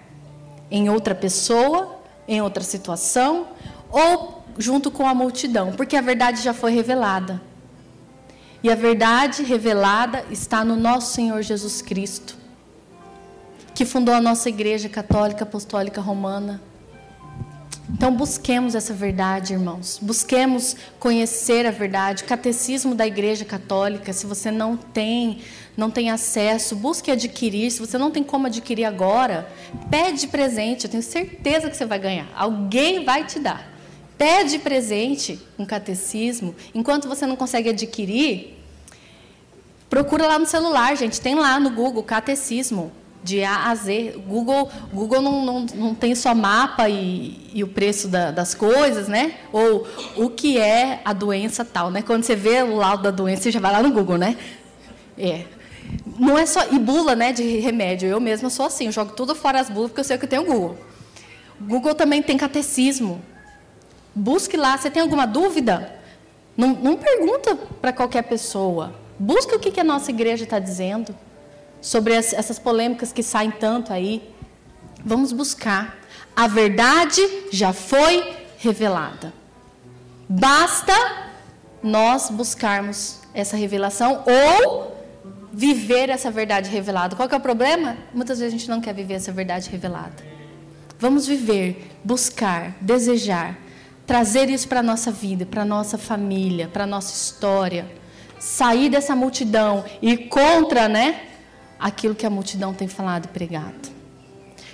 [0.72, 3.48] em outra pessoa, em outra situação
[3.92, 7.42] ou junto com a multidão, porque a verdade já foi revelada.
[8.62, 12.38] E a verdade revelada está no nosso Senhor Jesus Cristo,
[13.74, 16.62] que fundou a nossa Igreja Católica Apostólica Romana
[17.92, 20.00] então busquemos essa verdade, irmãos.
[20.02, 22.24] Busquemos conhecer a verdade.
[22.24, 25.40] O catecismo da Igreja Católica, se você não tem,
[25.76, 27.72] não tem acesso, busque adquirir.
[27.72, 29.50] Se você não tem como adquirir agora,
[29.90, 30.86] pede presente.
[30.86, 32.28] Eu tenho certeza que você vai ganhar.
[32.36, 33.68] Alguém vai te dar.
[34.18, 36.56] Pede presente um catecismo.
[36.76, 38.56] Enquanto você não consegue adquirir,
[39.90, 41.20] procura lá no celular, gente.
[41.20, 42.92] Tem lá no Google catecismo
[43.24, 44.22] de A a Z.
[44.28, 49.08] Google, Google não, não, não tem só mapa e, e o preço da, das coisas,
[49.08, 49.34] né?
[49.52, 52.02] Ou o que é a doença tal, né?
[52.02, 54.38] Quando você vê o laudo da doença, você já vai lá no Google, né?
[55.18, 55.46] É.
[56.18, 58.08] Não é só e bula, né, de remédio.
[58.08, 60.30] Eu mesma sou assim, eu jogo tudo fora as bulas porque eu sei que eu
[60.30, 60.78] tenho Google.
[61.60, 63.22] Google também tem catecismo.
[64.14, 65.96] Busque lá, você tem alguma dúvida?
[66.56, 68.94] Não, não pergunta para qualquer pessoa.
[69.18, 71.16] Busque o que, que a nossa igreja está dizendo
[71.82, 74.34] sobre essas polêmicas que saem tanto aí.
[75.04, 75.98] Vamos buscar.
[76.36, 77.22] A verdade
[77.52, 79.34] já foi revelada.
[80.28, 80.94] Basta
[81.82, 84.96] nós buscarmos essa revelação ou
[85.52, 87.16] viver essa verdade revelada.
[87.16, 87.98] Qual é o problema?
[88.14, 90.24] Muitas vezes a gente não quer viver essa verdade revelada.
[91.00, 93.58] Vamos viver, buscar, desejar,
[94.06, 97.90] trazer isso para a nossa vida, para a nossa família, para a nossa história.
[98.38, 101.29] Sair dessa multidão e contra, né?
[101.80, 103.90] Aquilo que a multidão tem falado e pregado.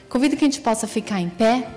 [0.09, 1.67] Convido que a gente possa ficar em pé.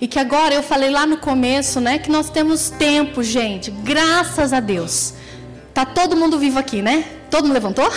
[0.00, 4.52] E que agora eu falei lá no começo, né, que nós temos tempo, gente, graças
[4.52, 5.14] a Deus.
[5.74, 7.04] Tá todo mundo vivo aqui, né?
[7.30, 7.90] Todo mundo levantou?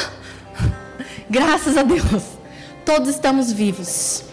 [1.29, 2.23] graças a Deus.
[2.85, 4.25] Todos estamos vivos.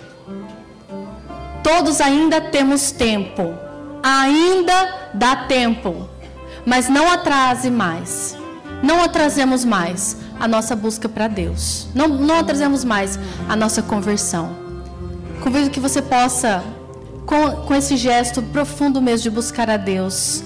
[1.63, 3.55] Todos ainda temos tempo.
[4.03, 6.09] Ainda dá tempo.
[6.67, 8.40] Mas não atrase mais
[8.83, 11.89] não atrasemos mais a nossa busca para Deus.
[11.95, 13.19] Não, não atrasemos mais
[13.49, 14.57] a nossa conversão.
[15.43, 16.63] Convido que você possa,
[17.27, 20.43] com, com esse gesto profundo mesmo de buscar a Deus,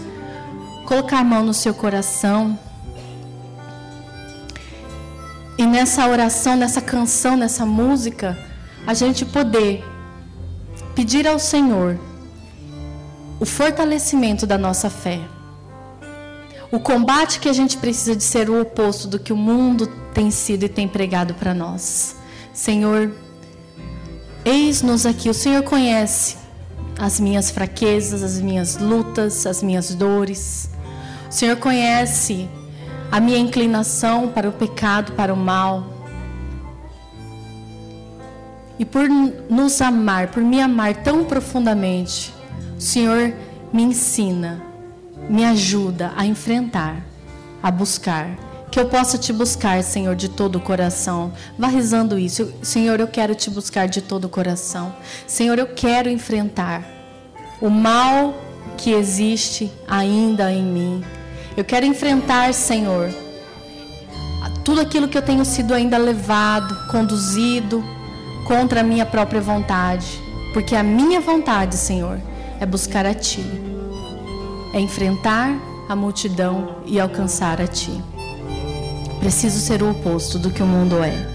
[0.86, 2.58] colocar a mão no seu coração.
[5.56, 8.36] E nessa oração, nessa canção, nessa música,
[8.86, 9.84] a gente poder
[10.94, 11.98] pedir ao Senhor
[13.40, 15.20] o fortalecimento da nossa fé.
[16.74, 20.28] O combate que a gente precisa de ser o oposto do que o mundo tem
[20.32, 22.16] sido e tem pregado para nós.
[22.52, 23.12] Senhor,
[24.44, 25.30] eis-nos aqui.
[25.30, 26.36] O Senhor conhece
[26.98, 30.68] as minhas fraquezas, as minhas lutas, as minhas dores.
[31.30, 32.48] O Senhor conhece
[33.08, 35.86] a minha inclinação para o pecado, para o mal.
[38.80, 42.34] E por nos amar, por me amar tão profundamente,
[42.76, 43.32] o Senhor
[43.72, 44.60] me ensina,
[45.28, 46.96] me ajuda a enfrentar,
[47.62, 48.28] a buscar.
[48.70, 51.32] Que eu possa te buscar, Senhor, de todo o coração.
[51.58, 52.52] Vá rezando isso.
[52.60, 54.94] Senhor, eu quero te buscar de todo o coração.
[55.26, 56.84] Senhor, eu quero enfrentar
[57.60, 58.34] o mal
[58.76, 61.04] que existe ainda em mim.
[61.56, 63.14] Eu quero enfrentar, Senhor,
[64.64, 67.84] tudo aquilo que eu tenho sido ainda levado, conduzido
[68.46, 70.20] contra a minha própria vontade.
[70.52, 72.20] Porque a minha vontade, Senhor,
[72.60, 73.44] é buscar a Ti,
[74.74, 75.56] é enfrentar
[75.88, 78.02] a multidão e alcançar a Ti.
[79.20, 81.33] Preciso ser o oposto do que o mundo é.